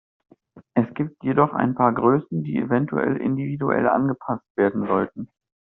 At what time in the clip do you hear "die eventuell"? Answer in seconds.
2.41-3.17